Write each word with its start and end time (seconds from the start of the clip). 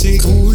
ces 0.00 0.16
gros. 0.16 0.49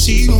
consigo. 0.00 0.39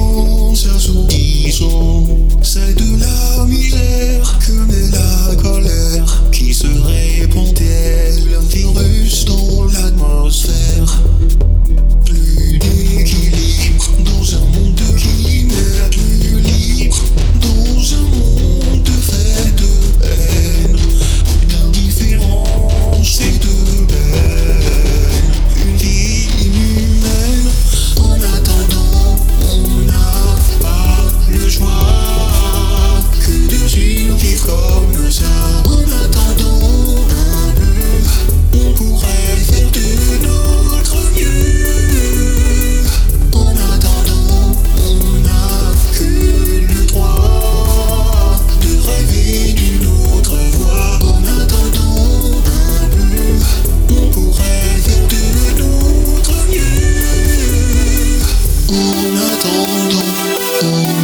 attendant. 59.22 60.99